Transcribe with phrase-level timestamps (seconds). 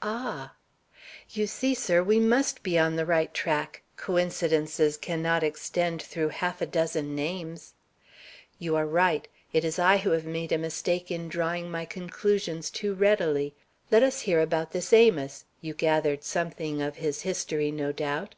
[0.00, 0.54] "Ah!"
[1.30, 6.60] "You see, sir, we must be on the right track; coincidences cannot extend through half
[6.60, 7.74] a dozen names."
[8.60, 9.26] "You are right.
[9.52, 13.56] It is I who have made a mistake in drawing my conclusions too readily.
[13.90, 15.46] Let us hear about this Amos.
[15.60, 18.36] You gathered something of his history, no doubt."